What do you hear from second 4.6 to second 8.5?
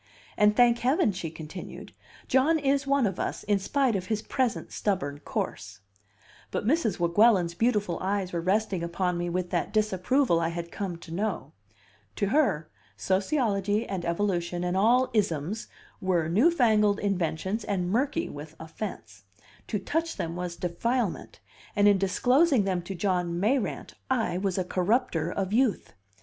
stubborn course." But Mrs. Weguelin's beautiful eyes were